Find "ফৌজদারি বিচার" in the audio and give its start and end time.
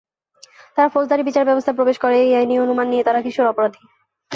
0.93-1.43